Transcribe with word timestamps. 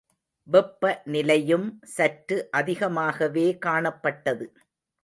வெப்ப 0.47 1.01
நிலையும் 1.05 1.67
சற்று 1.93 2.37
அதிகமாகவே 2.51 3.47
காணப்பட்டது. 3.65 4.47